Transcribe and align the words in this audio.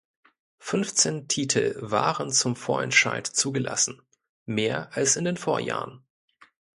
Fünfzehn 0.57 1.27
Titel 1.27 1.75
waren 1.77 2.31
zum 2.31 2.55
Vorentscheid 2.55 3.27
zugelassen, 3.27 4.01
mehr 4.47 4.89
als 4.97 5.15
in 5.15 5.25
den 5.25 5.37
Vorjahren. 5.37 6.03